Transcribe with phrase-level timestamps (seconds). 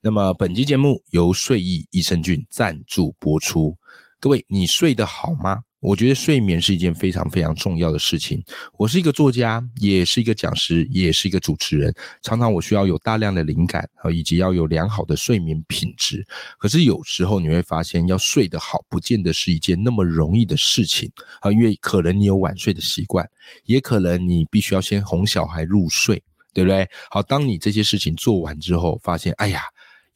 [0.00, 3.76] 那么本期节目由睡意益生菌赞助播出。
[4.20, 5.58] 各位，你睡得好吗？
[5.80, 8.40] 我觉得睡眠是一件非常非常重要的事情。
[8.76, 11.92] 我是一个作家，也是一个讲师，也是一个主持人。
[12.22, 16.24] 常常我需要有大量的灵感啊，以及要有良好的睡眠品质。
[16.58, 21.10] 可是有时候你会发现，要睡得好，不见得是一件那么容易的事情
[21.40, 23.28] 啊，因为可能你有晚睡的习惯，
[23.64, 26.22] 也可能你必须要先哄小孩入睡，
[26.54, 26.88] 对不对？
[27.10, 29.60] 好，当你这些事情做完之后，发现，哎呀。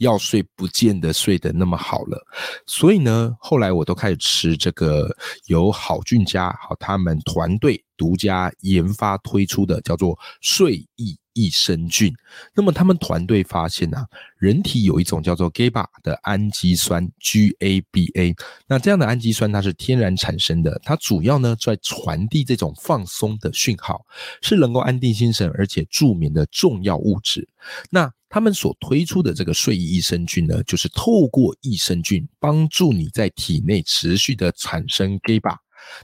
[0.02, 2.20] 要睡不见得睡得那么好了，
[2.66, 5.16] 所以呢，后来我都开始吃这个
[5.46, 12.12] 由好俊家好他们团队独家研发推出的叫做睡意益生菌。
[12.54, 14.06] 那么他们团队发现啊，
[14.38, 24.04] 人体有一种叫做 GABA 的氨基酸 GABA，那这样的氨基酸它是天然产生的，它主要呢在传递这种放松的讯号，
[24.40, 27.48] 是能够安定心神而且助眠的重要物质。
[27.90, 35.54] 那他们所推出的这个睡意益生菌呢，就是透过益生菌帮助你在体内持续的产生 GABA，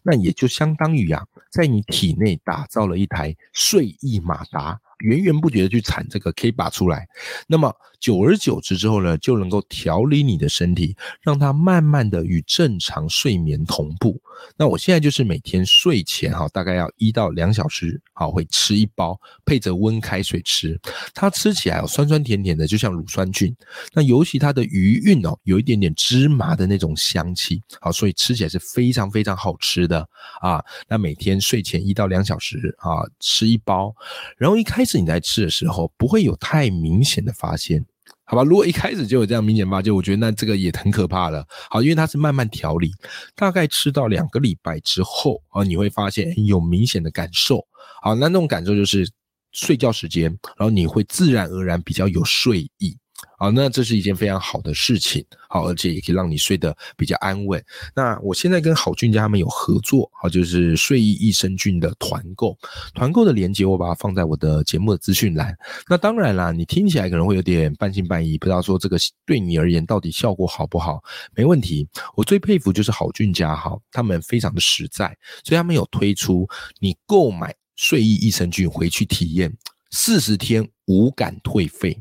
[0.03, 7.07] 那也就相当于啊，在你体内打造了一台睡意马达，源源不绝的去产这个 KBA 出来。
[7.47, 14.21] 那么久而久之之后呢，就能够调理你的身体，让它慢慢的与正常睡眠同步。
[14.57, 20.79] 那我现在就是每天睡前哈，大概要一到两小时，好会吃一包，配着温开水吃。
[21.13, 23.55] 它吃起来哦，酸酸甜甜的，就像乳酸菌。
[23.93, 30.09] 那尤其它的余韵哦，有一点点芝麻的那种香气，好，所以吃起来是非常非常好吃的
[30.41, 30.65] 啊。
[30.87, 33.93] 那每天睡前一到两小时啊，吃一包，
[34.37, 37.85] 然后一开是你在吃的时候，不会有太明显的发现。
[38.25, 41.47] 好吧，如果一开始就有这样明显发现，我觉得那这个也很可怕了。
[41.71, 42.91] 好，因为它是慢慢调理，
[43.35, 47.65] 大概吃到两个礼拜之后啊，你会发现有明显的感受。
[48.03, 49.09] 好，那那种感受就是
[49.53, 50.25] 睡觉时间，
[50.57, 52.97] 然后你会自然而然比较有睡意。
[53.39, 57.65] 好，那这是一件非常好的事情，好，而且也可以让你睡得比较安稳。
[57.95, 62.59] 那我现在跟好俊家他们有合作，好，就是睡意益生菌的团购，
[62.95, 65.57] 团购的链接我把它放在我的节目的资讯栏。
[65.89, 71.01] 那当然啦，你听起来可能会有点半信半疑，不知道说这个对你而言到底效果好不好？
[71.37, 76.45] 没问题，我最佩服就是好俊家哈，他们非常的实在，所以他们有推出
[76.81, 79.57] 你购买睡意益生菌回去体验
[79.93, 81.97] 四十天无感退费。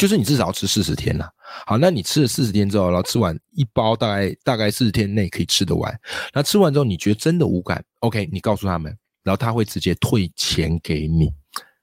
[0.00, 1.30] 就是你至少要吃四十天啦。
[1.66, 5.94] 好，那你吃了四十天之后，然后吃完一包，大概大概四十天内可以吃得完。
[6.32, 11.30] 那吃完之后，你觉得真的无感？OK，你告诉他们，然后他会直接退钱给你，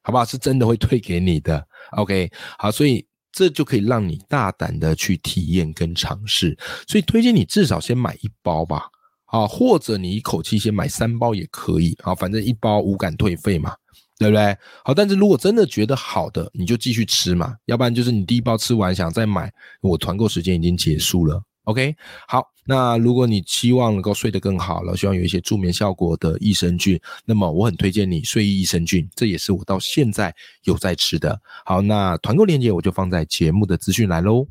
[0.02, 0.26] 好不好？
[0.26, 1.64] 是真的会退给你的。
[1.92, 6.58] OK，好，所以这就可以让你大胆的去体验跟尝试。
[6.88, 8.86] 所以推荐你至少先买一包吧，
[9.26, 13.76] 啊，或者你一口气先买三包也可以，啊，反正一包无感退费嘛。
[14.18, 14.58] 对不对？
[14.84, 19.52] 好，但是如果真的觉得好的，你就继续吃嘛，要不然就是你第一包吃完想再买，
[19.82, 21.42] 我团购时间已经结束了。
[21.66, 21.94] OK，
[22.30, 30.34] 好，那如果你期望能够睡得更好了，希望有一些助眠效果的益生菌，那么我很推荐你睡意益生菌，这也是我到现在
[30.64, 31.38] 有在吃的。
[31.66, 34.48] 好，那团购链接我就放在节目的资讯栏喽。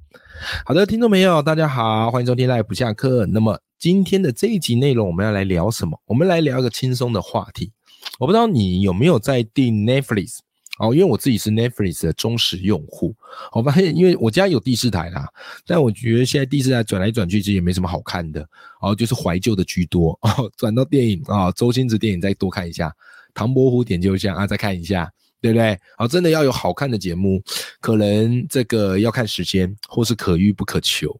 [0.67, 3.25] 好的，听众朋友，大家好，欢迎收听赖不下课。
[3.25, 5.99] 那么今天的这一集内容，我们要来聊什么？
[6.05, 7.73] 我们来聊一个轻松的话题。
[8.19, 10.39] 我不知道你有没有在订 Netflix
[10.79, 13.15] 哦，因为我自己是 Netflix 的忠实用户。
[13.53, 15.27] 我发现，因为我家有第四台啦，
[15.67, 18.47] 但我觉得现在第四台转来转去，其实也没什么好看的
[18.81, 20.51] 哦，就是怀旧的居多哦。
[20.57, 22.95] 转到电影啊，周星驰电影再多看一下，
[23.33, 25.11] 唐伯虎点秋香啊，再看一下，
[25.41, 25.79] 对不对？
[25.97, 27.43] 好，真的要有好看的节目，
[27.81, 31.19] 可能这个要看时间，或是可遇不可求。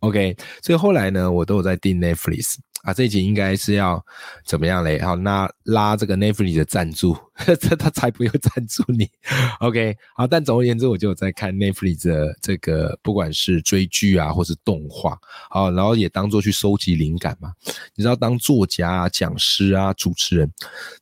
[0.00, 2.56] OK，所以后来呢，我都有在订 Netflix。
[2.86, 4.00] 啊，这一集应该是要
[4.44, 5.00] 怎么样嘞？
[5.00, 7.16] 好，那拉这个 Netflix 的赞助，
[7.60, 9.10] 这他才不会赞助你。
[9.58, 15.18] OK，好，但总而言之，我就在看 Netflix 的这个，不管是追剧啊，或是动画，
[15.50, 17.52] 好，然后也当做去收集灵感嘛。
[17.96, 20.48] 你知道，当作家、讲师啊、主持人，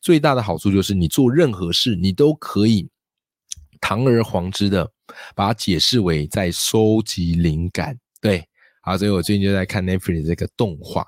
[0.00, 2.88] 最大的好处就是你做任何事，你都可以
[3.78, 4.90] 堂而皇之的
[5.34, 7.94] 把它解释为在收集灵感。
[8.22, 8.42] 对，
[8.80, 11.04] 好，所以我最近就在看 Netflix 这个动画。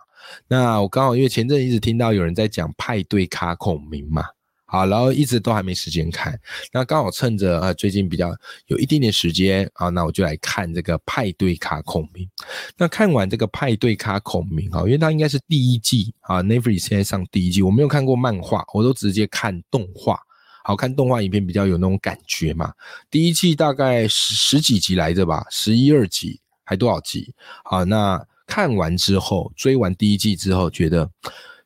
[0.48, 4.24] 那我刚好因为前阵一直听到有人在讲派对卡孔明嘛，
[4.66, 6.38] 好，然后一直都还没时间看，
[6.72, 8.34] 那刚好趁着啊最近比较
[8.66, 12.28] 有一点点时间啊，那我就来看这个派对卡孔明。
[12.76, 20.18] 那看完这个派对卡孔明哈，因为它应该是第一季啊 never 现在上第一季，我没有看过漫画，我都直接看动画。
[20.64, 22.72] 好看动画影片比较有那种感觉嘛。
[23.08, 27.32] 第一季大概十十几集来着吧，十一二集还多少集？
[27.62, 31.10] 好，那看完之后，追完第一季之后，觉得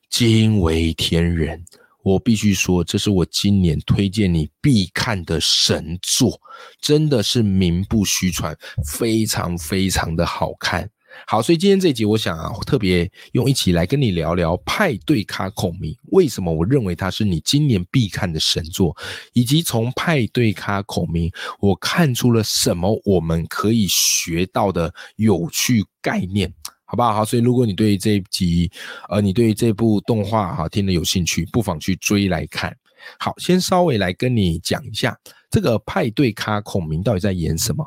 [0.08, 1.64] 惊为天人。
[2.02, 6.40] 我必须说，这是我今年推荐你必看的神作，
[6.80, 8.56] 真的是名不虚传，
[8.86, 10.88] 非常非常的好看。
[11.26, 18.96] 好，所以今天这一集，我想啊，特别用一起来跟你聊聊派对卡孔明，为什么我认为它是你今年必看的神作，
[19.34, 26.50] 以及从派对卡孔明，我看出了什么我们可以学到的有趣概念。
[26.90, 27.14] 好不好？
[27.14, 28.68] 好，所以如果你对这一集，
[29.08, 32.76] 呃，你对这部动画哈听得有兴趣，不妨去追来看。
[33.16, 35.16] 好，先稍微来跟你讲一下
[35.48, 37.86] 这个派对咖孔明到底在演什么。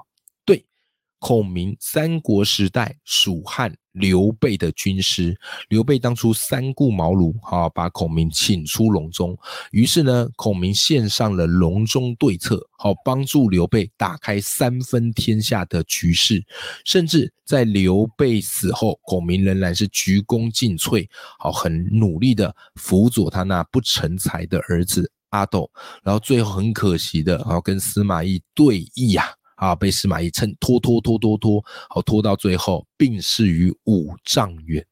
[1.23, 5.33] 孔明三国时代蜀汉刘备的军师，
[5.69, 9.33] 刘备当初三顾茅庐，哈，把孔明请出隆中。
[9.71, 16.43] 于是呢，孔明献上了隆中对策，好帮助刘备打开三分天下的局势。
[16.83, 21.07] 甚至在刘备死后，孔明仍然是鞠躬尽瘁，
[21.39, 25.71] 好很努力的辅佐他那不成才的儿子阿斗。
[26.03, 29.33] 然后最后很可惜的，好跟司马懿对弈呀。
[29.63, 29.73] 啊！
[29.73, 34.85] 被司马懿趁拖拖拖拖拖，好拖到最后病逝于五丈原。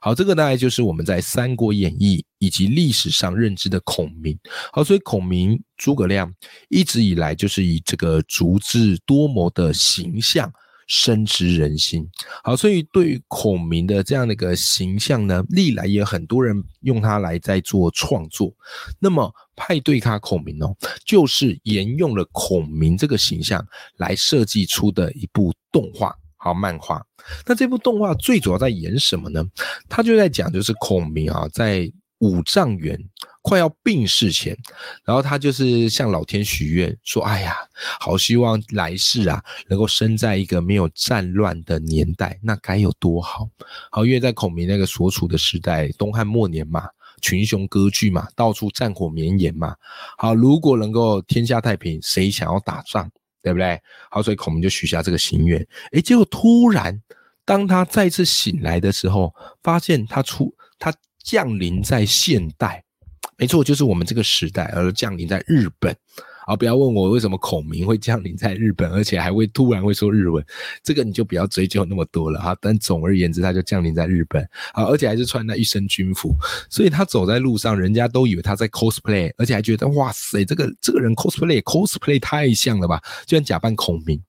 [0.00, 4.36] 好，这个大概就是我们在《三国演义》以及历史上认知的孔明。
[4.72, 6.32] 好，所以孔明诸葛亮
[6.68, 10.52] 一直以来就是以这个足智多谋的形象。
[10.86, 12.08] 深知人心，
[12.44, 18.52] 好，所以对于孔明的这样的一个形象呢，历来也有很多人用它来在做创作。
[19.00, 23.66] 那么派对卡孔明哦，就是沿用了孔明这个形象
[23.96, 27.04] 来设计出的一部动画，好漫画。
[27.44, 29.44] 那这部动画最主要在演什么呢？
[29.88, 32.96] 他就在讲，就是孔明啊，在五丈原。
[33.48, 34.58] 快要病逝前，
[35.04, 37.54] 然后他就是向老天许愿说：“哎呀，
[38.00, 43.48] 好希望来世啊，能够生在一个没有战乱的年代，那该有多好！
[43.92, 46.88] 好，因为在孔明那个所处的时代，东汉末年嘛，
[47.22, 49.76] 群雄割据嘛，到处战火绵延嘛。
[50.18, 53.08] 好，如果能够天下太平，谁想要打仗，
[53.44, 53.80] 对不对？
[54.10, 55.64] 好，所以孔明就许下这个心愿。
[55.92, 57.00] 诶，结果突然，
[57.44, 59.32] 当他再次醒来的时候，
[59.62, 62.82] 发现他出他降临在现代。
[63.38, 65.94] 没错，就是我们这个时代而降临在日本。
[66.46, 70.44] 啊，不要问我为什么孔明会降临在日本，而且还会突然会说日文，
[70.80, 72.56] 这个你就不要追究那么多了哈。
[72.60, 74.40] 但总而言之，他就降临在日本，
[74.72, 76.32] 啊，而且还是穿那一身军服，
[76.70, 84.22] 所以他走在路上，人家都以为他在 cosplay，而且还觉得哇塞，这个这个人 cosplay cosplay 太像了吧，居然假扮孔明。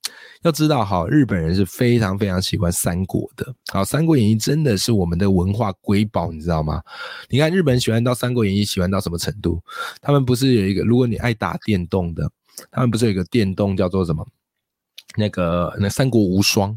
[0.47, 3.53] 要知道哈，日本人是非常非常喜欢三国的。
[3.67, 6.81] 好，《三国演义》真的是我们的文化瑰宝，你知道吗？
[7.29, 9.61] 你看日本喜欢到《三国演义》喜欢到什么程度？
[10.01, 12.31] 他们不是有一个，如果你爱打电动的，
[12.71, 14.25] 他们不是有一个电动叫做什么？
[15.17, 16.71] 那个那《三国无双》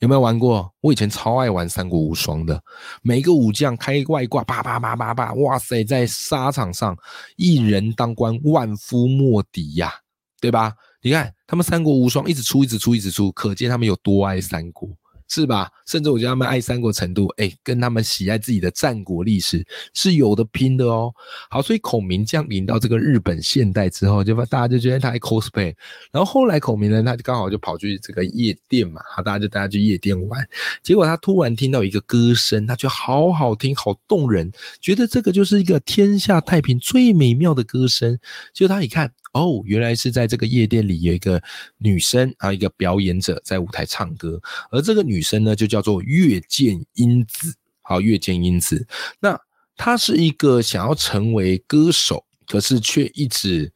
[0.00, 0.68] 有没有玩过？
[0.80, 2.60] 我以前超爱玩《三国无双》的，
[3.02, 6.98] 每一个武将开外挂，叭叭叭叭叭，哇塞，在沙场上
[7.36, 9.92] 一人当关，万夫莫敌呀，
[10.40, 10.74] 对吧？
[11.02, 14.88] 你看，他们三国无双一直出，一直出，一直出，可见他们有多爱三国。
[15.28, 15.70] 是吧？
[15.86, 21.10] 甚至我觉得他们爱三国程度，哎，跟他们喜爱自己的战国历史是有的拼的哦。
[21.48, 25.74] 好，所以孔明降临到这个日本现代之后，就大家就觉得他爱 cosplay。
[26.12, 30.46] 然后后来孔明呢，他就刚好就跑去这个夜店嘛，好，大家就大家去夜店玩。
[30.82, 38.18] 结果他突然听到一个歌声，他觉得好好听，好动人，觉得这个就是一个天下太平最美妙的歌声。
[38.52, 39.10] 结果他一看。
[39.32, 41.42] 哦，原来是在这个夜店里有一个
[41.78, 47.54] 女生啊，一个表演者在舞台唱歌，而这个女生呢就叫做月见英子。
[47.84, 48.86] 好，月见英子，
[49.18, 49.38] 那
[49.76, 53.72] 她是一个想要成为歌手，可是却一直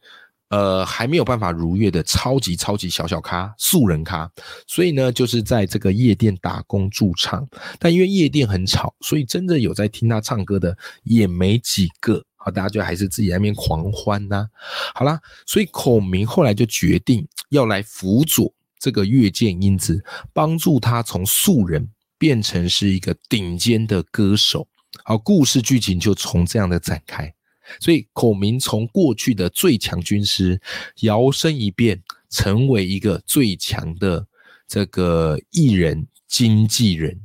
[0.49, 4.31] 呃还没有办法如愿的超级超级小小咖素人咖，
[4.65, 7.45] 所以呢就是在这个夜店打工驻唱，
[7.79, 12.23] 但因为夜店很吵，所以真的有在听她唱歌的也没几个。
[12.51, 14.47] 大家就还是自己在那边狂欢呐，
[14.93, 24.67] 好啦，所以孔明后来就决定要来辅佐这个月见英子，帮助他从素人变成是一个顶尖的歌手。
[25.03, 27.33] 好，故事剧情就从这样的展开。
[27.81, 30.59] 所以孔明从过去的最强军师，
[31.01, 34.25] 摇身一变成为一个最强的
[34.67, 37.19] 这个艺人经纪人。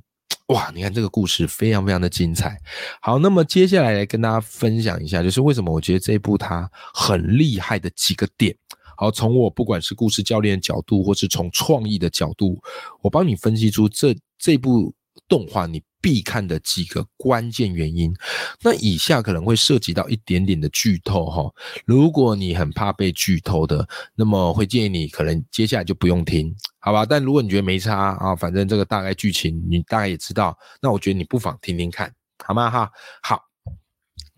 [0.49, 2.59] 哇，你看这个故事非常非常的精彩。
[3.01, 8.55] 好，那么接下来来跟大家分享一下，就是为什么我觉得这部它很厉害的几个点。
[8.97, 12.61] 好，从我不管是故事教练的角度，或是从创意的角度，
[13.01, 14.95] 我帮你分析出这这部
[15.27, 18.15] 动画你必看的几个关键原因。
[18.63, 21.51] 那以下可能会涉及到一点点的剧透哈，
[21.87, 27.07] 如果你很怕被剧透的，那么会建议你可能接下来就不用听，好吧？
[27.07, 32.13] 但如果你觉得没差啊，反正这个大概剧情你大概也知道，那我觉得你不妨听听看，
[32.45, 32.69] 好吗？
[32.69, 32.91] 哈，
[33.23, 33.41] 好。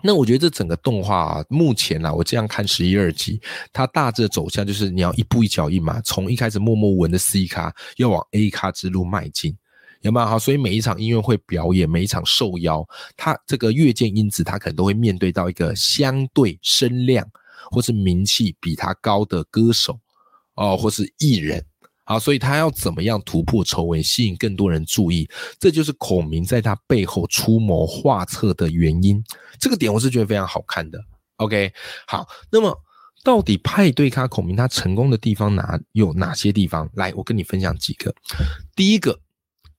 [0.07, 3.41] 那我觉得这整个动画啊，目前啊，我这样看十一二集，
[3.73, 9.57] 它大致的走向就是你要一步一脚印嘛，从一开始默默无闻的 C 咖，要往 A 咖之路迈进，
[10.05, 10.39] 有没有好？
[10.39, 17.27] 所以每一场音乐会表演，每一场受邀，它这个乐见因子，它可能都会面对到一个相对声量
[17.71, 19.99] 或是名气比他高的歌手
[20.57, 21.65] 哦，或是艺人。
[22.05, 25.27] 好，所以他要怎么样突破重围，吸引更多人注意？
[25.59, 29.25] 这就是孔明在他背后出谋划策的原因。
[29.59, 30.99] 这个点我是觉得非常好看的。
[31.37, 31.73] OK，
[32.07, 32.79] 好，那么
[33.23, 36.87] 到底派对咖孔明他成功的地方哪有哪些地方？
[36.93, 38.15] 来，我跟你分享几个。
[38.77, 39.19] 第一个，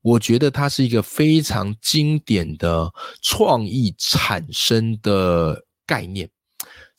[0.06, 2.94] 我觉得它是一个非常经典的
[3.24, 6.30] 创意产生的概念。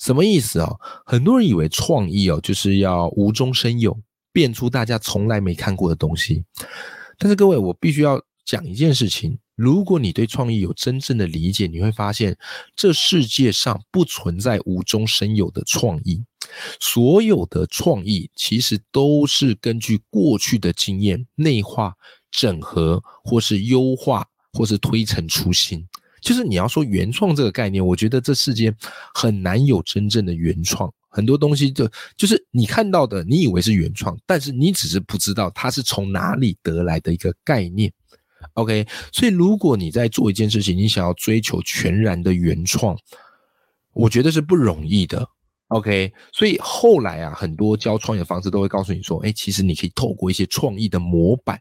[0.00, 0.74] 什么意思啊？
[1.06, 3.96] 很多人以为创意哦，就是要无中生有。
[4.32, 6.44] 变出大家从来没看过的东西，
[7.16, 12.36] 但是各位，我必须要讲一件事情：如果你对创意有真正的理解，你会发现
[12.76, 16.22] 这世界上不存在无中生有的创意，
[16.78, 21.94] 所有的创意其实都是根据过去的经验内化、
[22.30, 25.86] 整合，或是优化，或是推陈出新。
[26.20, 28.74] 就是你要说原创这个概念，我觉得这世间
[29.14, 30.92] 很难有真正的原创。
[31.08, 37.92] 很多东西就就是你看到的，你以为是原创，但是你只是不知道它是从哪里得来的一个概念。
[38.54, 42.96] OK，所以如果你在做一件事情，你想要追求全然的原创，
[43.92, 45.26] 我觉得是不容易的。
[45.68, 51.58] OK，所以后来啊，很多教创业的方式都会告诉你说，哎，其实你可以透过一些创意的模板，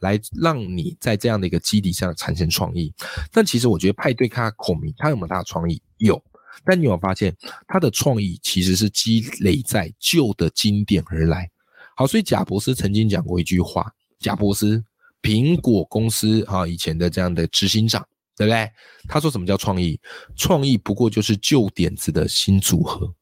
[0.00, 2.92] 来让你在这样的一个基底上产生创意。
[3.32, 5.80] 但其实我觉得派对咖孔明他有没有他的创意？
[5.98, 6.22] 有。
[6.64, 7.36] 但你有发现，
[7.68, 11.50] 他的创意其实是积累在旧的经典而来。
[11.94, 14.82] 好，所以贾博士曾经讲过一句话：贾博士，
[15.20, 18.02] 苹果公司啊，以前的这样的执行长，
[18.36, 18.70] 对不对？
[19.06, 20.00] 他说什么叫创意？
[20.34, 23.14] 创意不过就是旧点子的新组合。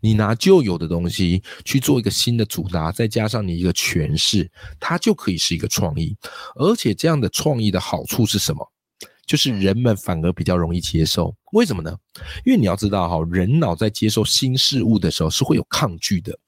[0.00, 6.16] 你拿旧有的东西去做一个新的组搭，再加上你一个诠释，它就可以是一个创意。
[6.56, 8.72] 而且这样的创意的好处是什么？
[9.26, 11.96] 就是人们反而比较容易接受，为什么呢？
[12.44, 16.38] 因为你要知道哈，人脑在接受新事物的时候是会有抗拒的，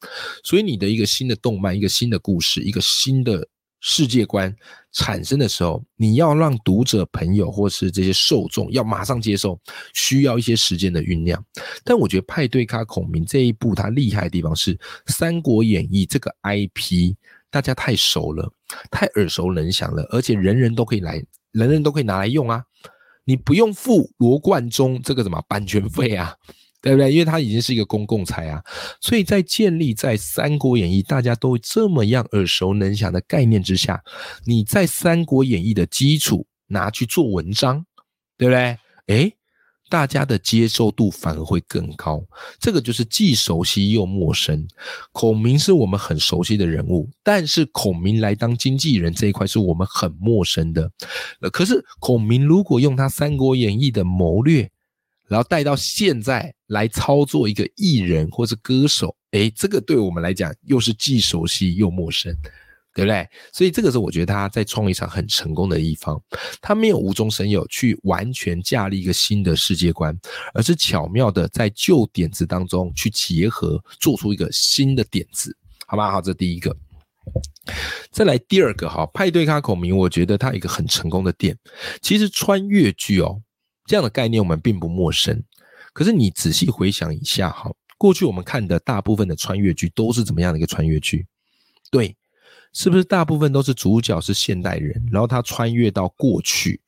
[0.44, 3.44] 所以你的一个新的动漫、一个新的故事、一个新的
[3.80, 4.54] 世界观
[4.92, 9.58] 产生的时候，你要让读者朋友或是这些受众要马上接受，
[9.94, 11.42] 需要一些时间的酝酿。
[11.84, 17.14] 但我觉得派对咖孔明这一部它厉害的地方是《三国演义》这个 IP，
[17.50, 18.52] 大家太熟了，
[18.90, 21.24] 太耳熟能详了，而且人人都可以来。
[21.52, 22.62] 人人都可以拿来用啊，
[23.24, 26.36] 你不用付罗贯中这个什么版权费啊，
[26.80, 27.12] 对不对？
[27.12, 28.62] 因为它已经是一个公共财啊，
[29.00, 34.02] 所以在建立在《三国演义》大家都这么样耳熟能详的概念之下，
[34.44, 37.84] 你在《三国演义》的基础拿去做文章，
[38.36, 38.78] 对不对？
[39.06, 39.34] 诶
[39.90, 42.22] 大家的接受度反而会更高，
[42.60, 44.68] 这个就是既熟悉又陌生。
[45.12, 50.92] 孔明是我们很熟悉的人物，但是孔明来当经纪人这一块是我们很陌生的。
[51.50, 54.70] 可是孔明如果用他《三国演义》的谋略，
[55.28, 62.36] 然后带到现在来操作一个艺人或者歌手，诶，这个对我们来讲又是既熟悉又陌生。
[62.94, 63.28] 对不对？
[63.52, 66.20] 所以这个是我觉得他在创意上很成功的一方，
[66.60, 70.18] 他没有无中生有去完全架立一个新的世界观，
[70.52, 75.56] 而是巧妙的在旧点子当中去结合，做出一个新的点子，
[75.86, 76.10] 好吧？
[76.10, 76.76] 好，这第一个。
[78.10, 81.56] 再来第二个，哈，派对咖孔明，我觉得他一个很成功的点，
[82.02, 83.40] 其实穿越剧哦
[83.88, 85.42] 这样的概念我们并不陌生，
[85.92, 91.26] 可是你仔细回想一下，哈，过去我们看的大部分的穿越剧都是怎么样的一个穿越剧？
[91.90, 92.14] 对。
[92.74, 96.78] 是不是大部分都是主角是现代人，然后他穿越到过去，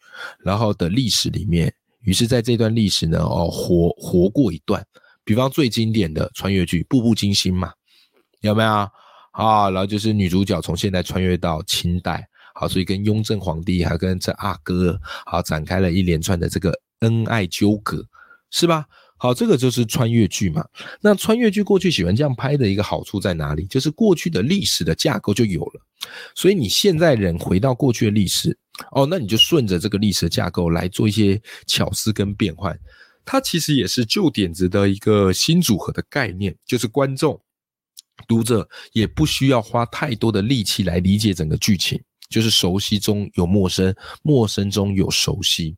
[0.44, 4.86] 然后的历史里面，于是在这段历史呢，哦，活活过一段。
[5.24, 7.72] 比方最经典的穿越剧《步步惊心》嘛，
[8.42, 8.68] 有没有
[9.32, 9.70] 啊？
[9.70, 18.04] 然后就是女主角从现代穿越到清代，好，所以跟雍正皇帝还跟这阿哥好展开了一连串的这个恩爱纠葛，
[18.50, 18.86] 是吧？
[19.16, 20.64] 好，这个就是穿越剧嘛。
[21.02, 23.66] 那穿越剧过去喜欢这样拍的一个好处在哪里？
[23.66, 25.82] 就是过去的历史的架构就有了，
[26.34, 28.56] 所以你现在人回到过去的历史，
[28.92, 32.78] 哦，那你就顺着这个历史的架构来做一些巧思跟变换。
[33.22, 37.38] 它其实也是旧点子的一个新组合的概念，就是观众、
[38.26, 45.76] 读者也不需要花太多的力气来理解整个剧情，就是熟悉中有陌生，陌生中有熟悉。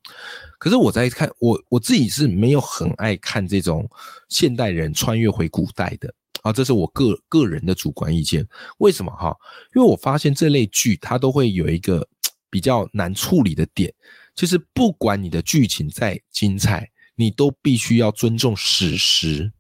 [0.60, 3.90] 可是我在看我我自己是没有很爱看这种
[4.28, 8.46] 现代人穿越回古代的啊，这是我个个人的主观意见。
[8.78, 9.36] 为什么哈？
[9.74, 12.06] 因为我发现这类剧它都会有一个
[12.48, 13.92] 比较难处理的点，
[14.36, 16.88] 就是不管你的剧情再精彩。
[17.14, 19.52] 你都必须要尊重史实，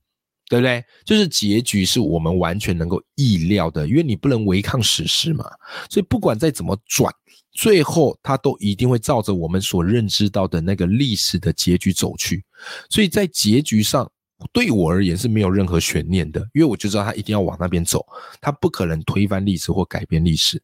[0.52, 0.84] 对不对？
[1.06, 5.46] 就是结局是我们完全能够意料的，因为你不能违抗史实嘛。
[5.88, 7.10] 所以不管再怎么转，
[7.52, 12.44] 最后它都一定会照着我们所认知到的那个历史的结局走去。
[12.90, 14.06] 所以在结局上，
[14.52, 18.04] 对我而言是没有任何悬念的，因为我就知道他一定要往那边走，
[18.38, 20.62] 他不可能推翻历史或改变历史。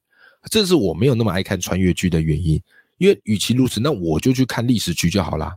[0.51, 2.61] 这是我没有那么爱看穿越剧的原因，
[2.99, 5.57] 因为与其如此，那我就去看历史剧就好啦。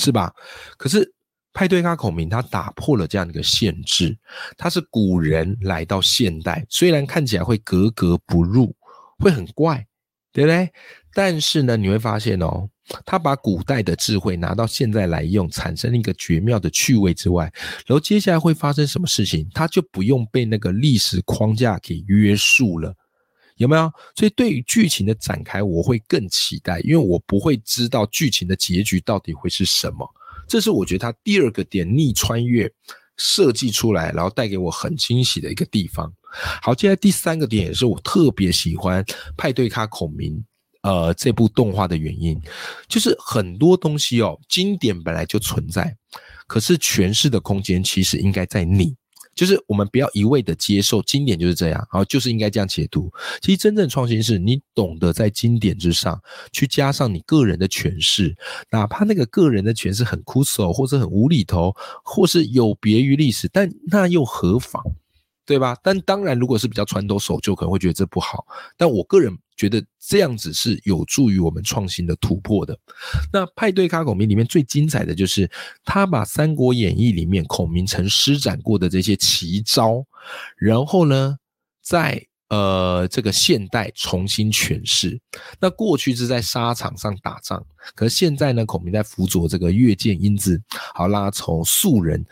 [0.00, 0.32] 是吧？
[0.76, 1.12] 可是
[1.58, 4.16] 派对咖孔明他打破了这样的一个限制，
[4.56, 8.72] 他是古人来到现代，虽然看起来会格格不入，
[9.18, 9.84] 会很怪，
[10.32, 10.70] 对不对？
[11.12, 12.68] 但是呢，你会发现哦，
[13.04, 17.52] 他把古代的智慧拿到现在来用，产生了一个绝妙的趣味之外，
[17.88, 22.94] 然后接下来会发生什么事情，他就不用被那个历史框架给约束了。
[23.56, 23.92] 有没有？
[24.14, 30.08] 所以对于剧情的展开，我会更期待，因为我不会知道剧情的结局到底会是什么。
[30.48, 32.70] 这是我觉得它第二个点逆穿越
[33.16, 36.12] 设计出来，然后带给我很惊喜的一个地方。
[36.62, 39.02] 好，接下来第三个点也是我特别喜欢
[39.36, 40.36] 《派对咖孔明》
[40.82, 42.40] 呃这部动画的原因，
[42.86, 45.96] 就是很多东西哦，经典本来就存在，
[46.46, 48.94] 可是诠释的空间其实应该在你。
[49.38, 53.08] 就是我们不要一味的接受经典就是这样，好，就是应该这样解读。
[53.40, 58.36] 其实真正创新是你懂得在经典之上去加上你个人的诠释，
[58.72, 64.82] 哪怕那个个人的诠释很枯燥，或者很无厘头，或是有别于历史，但那又何妨？
[65.46, 65.78] 对吧？
[65.82, 68.44] 但当然，如果是比较传统守旧，可能会觉得这不好。
[68.76, 72.78] 但我个人觉得这样子是有助于我们创新的突破的。
[73.32, 75.50] 那派对卡孔明里面最精彩的就是
[75.84, 80.02] 他把《三国演义》里面孔明曾施展过的这些奇招，
[80.56, 81.36] 然后呢，
[81.82, 85.20] 在呃这个现代重新诠释。
[85.60, 87.62] 那过去是在沙场上打仗，
[87.96, 90.62] 可是现在呢，孔明在辅佐这个越剑英子，
[90.94, 92.24] 好拉从素人。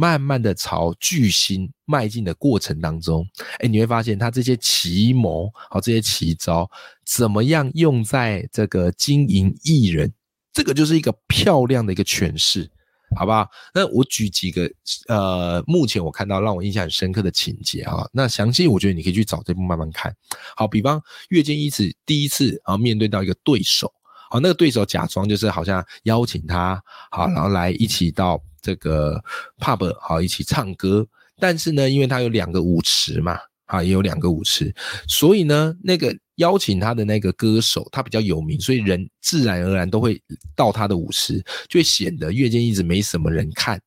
[0.00, 3.26] 慢慢的朝巨星迈进的过程当中，
[3.58, 6.70] 哎，你会发现他这些奇谋，好这些奇招，
[7.04, 10.12] 怎么样用在这个经营艺人，
[10.52, 12.70] 这个就是一个漂亮的一个诠释，
[13.16, 13.48] 好不好？
[13.74, 14.70] 那我举几个，
[15.08, 20.14] 呃，目前我看到让我印象很深刻的情节啊，那详细我觉得你可以去找这部慢慢看。
[20.54, 23.92] 好，比方月见一子第一次啊面对到一个对手，
[24.30, 26.80] 好，那个对手假装就是好像邀请他，
[27.10, 28.40] 好，然后来一起到。
[28.68, 29.18] 这个
[29.58, 31.06] pub 好一起唱歌，
[31.38, 34.74] 但是呢，因为他有两个舞池嘛，啊，也有两个舞池，
[35.08, 40.20] 所以呢，那个邀请他的那个歌手他比较有名，所以人自然而然都会
[40.54, 43.80] 到他的舞池，就会显得月间一直没什么人看。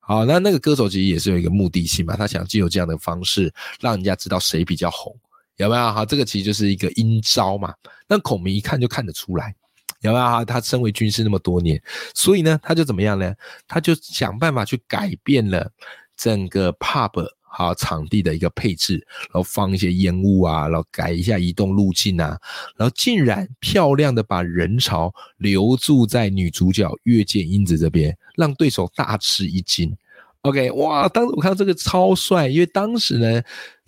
[0.00, 5.16] 好，那那个歌手其实也是有一个目的性嘛，他想借由这样的方式让人家知道谁比较红，
[5.58, 5.92] 有没有？
[5.92, 7.72] 哈，这个其实就是一个阴招嘛。
[8.08, 9.54] 那孔明一看就看得出来。
[10.04, 10.44] 有没有啊？
[10.44, 11.82] 他身为军师那么多年，
[12.14, 13.34] 所以呢，他就怎么样呢？
[13.66, 15.70] 他就想办法去改变了
[16.16, 22.38] 整个 pub 好场地的一个配置，然后放一些烟雾啊，然后改一下移动路径啊，
[22.76, 29.96] 然后竟然漂亮的把人潮留住在女主角月见英子这边，让对手大吃一惊。
[30.42, 31.08] OK，哇！
[31.08, 33.42] 当时我看到这个超帅，因为当时呢。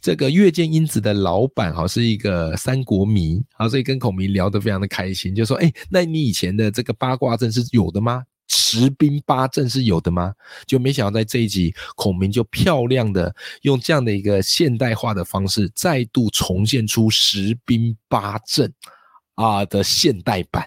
[0.06, 8.22] 这个月见英子的老板哈是一个三国迷，好，所以跟孔明聊得非常的开心，就说：“哎，那你以前的这个八卦阵是有的吗？
[8.46, 10.32] 十兵八阵是有的吗？”
[10.64, 18.72] 就没想到在这一集，孔明就漂亮的用这样的一个现代化的方式，再度重现出十兵八阵
[19.34, 20.64] 啊的现代版。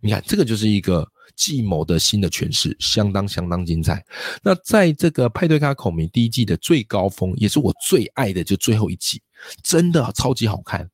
[0.00, 1.08] 你看，这个就是一个。
[1.40, 4.04] 计谋的新的诠释相当相当精彩。
[4.42, 9.22] 那在这个派对卡孔明第一季的最高峰，也是我最爱的，就最后一集，
[9.62, 10.86] 真的超级好看。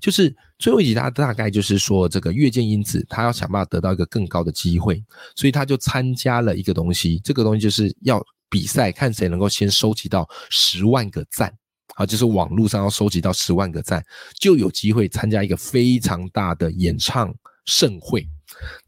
[0.00, 5.00] 就是最后一集，他大概就是说，这个月见因子他要想办法得到一个更高的机会，
[5.36, 11.54] 所以他就参加了一个东西，这个东西就是要比赛，看谁能够先收集到十万个赞，
[11.94, 14.04] 啊，就是网络上要收集到十万个赞，
[14.40, 17.32] 就有机会参加一个非常大的演唱
[17.66, 18.26] 盛会。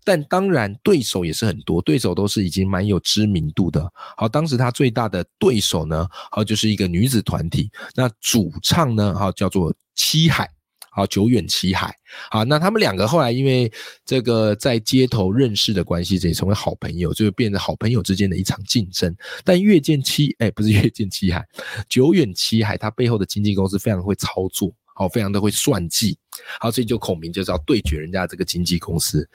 [0.04, 3.90] 但当然，对手也是很多，对手都是已经蛮有知名度的。
[4.16, 10.48] 好，当时他最大的对手呢，好就是一个女子团体，那主唱呢，好叫做七海，
[10.90, 11.94] 好，久远七海，
[12.30, 13.72] 好，那他们两个后来因为
[14.04, 19.14] 这个在街头认识的关系，也成为好朋友，就变成好朋友之间的一场竞争。
[19.42, 21.44] 但越见七，哎，不是 越见七海，
[21.88, 26.16] 久远七海，它背后的经纪公司非常会操作，好，非常的会算计，
[26.60, 29.28] 好，所以就孔明就是要对决人家这个经纪公司。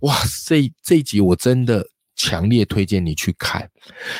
[0.00, 1.86] 哇，这这一集我真的
[2.16, 3.70] 强烈推荐你去看，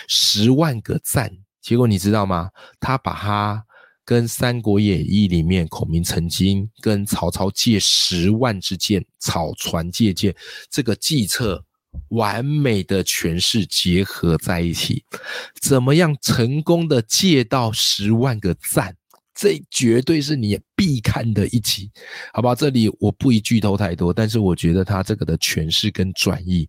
[0.08, 2.50] 十万个赞，结果你知道吗？
[2.78, 3.64] 他把他。
[4.06, 10.36] 跟《三国演义》里面孔明曾经跟曹操借十万支箭，草船借箭
[10.68, 11.64] 这个计策
[12.08, 15.02] 完美的诠释结合在一起，
[15.58, 18.94] 怎么样成功的借到十万个赞？
[19.34, 21.90] 这绝对是你必看的一集，
[22.32, 22.54] 好吧？
[22.54, 26.68] 这里我不宜剧透太多，但是我觉得他这个的诠释跟转译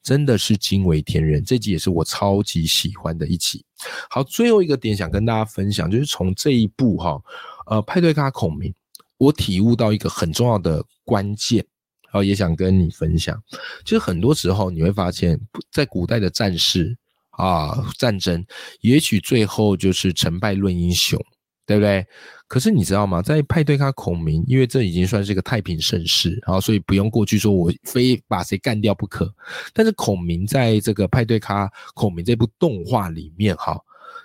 [0.00, 1.44] 真的是惊为天人。
[1.44, 3.64] 这集也是我超级喜欢的一集。
[4.08, 7.20] 好，最后一个点想跟大家分享，就是从这一部哈，
[7.66, 8.72] 呃，派对咖孔明，
[9.18, 11.66] 我体悟到一个很重要的关键，
[12.04, 13.36] 然后，也想跟你分享，
[13.84, 15.36] 就是很多时候你会发现，
[15.72, 16.96] 在古代的战士
[17.30, 18.46] 啊，战争，
[18.82, 21.20] 也许最后就是成败论英雄。
[21.66, 22.06] 对不对？
[22.46, 23.22] 可是你知道吗？
[23.22, 29.32] 在派对咖孔明，因为这已经算是一个太平盛世，然后所以不用过去说我非把谁干掉不可。
[29.72, 33.80] 但是孔明在这个派对咖孔明这部动画里面，哈，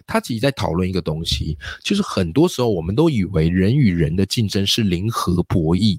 [0.06, 5.98] 他其实在讨论一个东西，就是很多时候我们都以为人与人的竞争是零和博弈。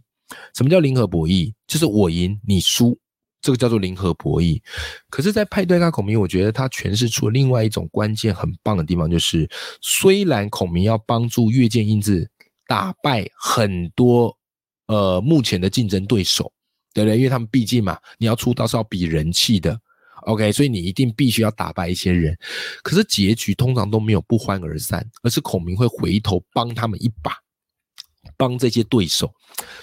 [0.55, 1.53] 什么叫零和博弈？
[1.67, 2.97] 就是我赢你输。
[3.43, 4.61] 这个叫做零和博弈，
[5.09, 9.49] 可是，在派对咖孔明，我觉得他诠释出了另外一种关键很棒的地方，就是
[9.81, 12.29] 虽然孔明要帮助月见英子
[12.67, 14.37] 打败很多
[14.87, 16.53] 呃目前的竞争对手，
[16.93, 17.17] 对不对？
[17.17, 19.81] 因为他们毕竟嘛，你要出道是要比人气的
[20.27, 22.37] ，OK，所以你一定必须要打败一些人。
[22.83, 27.33] 可是结局通常都没有不欢而散，而是孔明会回头帮他们一把。
[28.41, 29.31] 帮这些对手，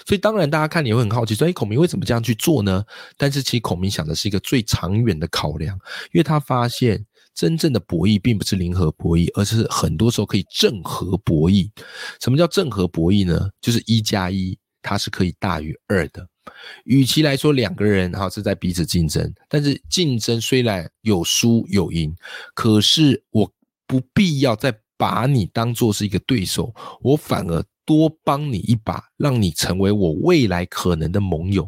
[0.04, 2.84] 所以当然大家看你会很好奇，说：“哎，孔明为什么这样去做呢？”
[3.16, 5.78] 但是其实孔明想的是一个最长远的考量，
[6.12, 11.70] 因为他发现真正的博弈并不是零和博弈，而是很多时候可以正和博弈。
[12.20, 13.48] 什么叫正和博弈呢？
[13.60, 16.26] 就是一加一它是可以大于二的。
[16.82, 22.12] 与其来说两个人哈是在彼此竞争，但是竞争虽然有输有赢，
[22.54, 23.48] 可是我
[23.86, 27.64] 不必要再把你当做是一个对手，我反而。
[27.88, 31.66] 多帮你一把，让你成为我未来可能的盟友，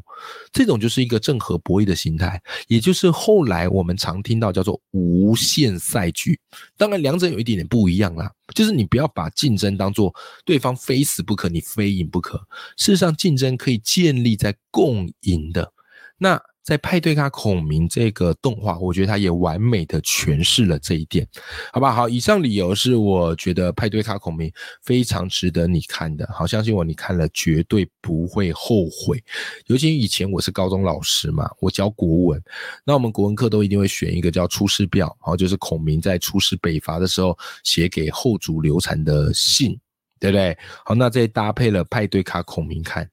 [0.52, 6.38] 这种就是一个正和博弈的心态，也就是后来我们常听到叫做无限赛局。
[6.76, 12.36] 当然，两者有一点点不一样啦，就是你不要把竞争当做对方非死不可，你非赢不可。
[12.76, 15.72] 事实上，竞争可以建立在共赢的。
[16.18, 16.38] 那。
[16.62, 21.26] 在派对咖孔明这个动画，我觉得它也完美的诠释了这一点，
[21.72, 21.92] 好吧？
[21.92, 29.22] 好，以上理由是我觉得派对咖孔明非常值得你看的，好，相信我，你看了绝对不会后悔。
[29.66, 32.42] 尤其以前我是高中老师嘛，我教国文，
[32.84, 39.78] 那我们国文课都一定会选一个叫《出师表》，好，就是孔明在出师北伐的时候写给后主刘禅的信。
[40.20, 40.56] 对不对？
[40.84, 43.08] 好，那再搭配了派对卡孔明看，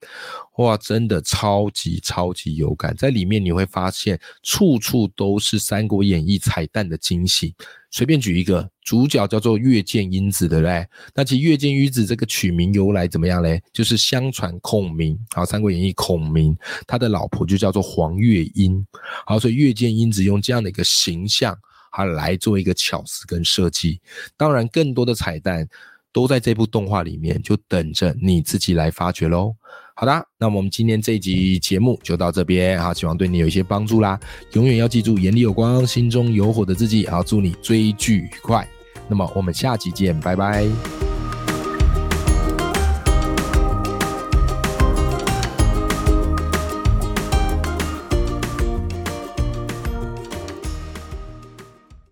[0.58, 7.54] 哇，真的超级超级有感，在里面你会发现处处都是《三国演义》彩蛋的惊喜。
[7.90, 10.86] 随便举一个，主角叫做月见英子，对不对？
[11.14, 13.62] 那其实越剑英子这个取名由来怎么样嘞？
[13.72, 16.54] 就是相传孔明，好，《三国演义》孔明
[16.86, 18.86] 他的老婆就叫做黄月英，
[19.24, 21.58] 好，所以月见英子用这样的一个形象，
[21.90, 23.98] 好来做一个巧思跟设计。
[24.36, 25.66] 当然，更多的彩蛋。
[26.12, 29.54] 都在这部动画里面，就等着你自己来发掘喽。
[29.94, 34.18] 好的，那我们今天这一集节目就到这边，好，希望对你有一些帮助啦。
[34.52, 37.06] 永远要记住，眼里有光，心中有火的自己。
[37.08, 38.66] 好，祝你追剧愉快。
[39.08, 41.07] 那么我们下期见，拜拜。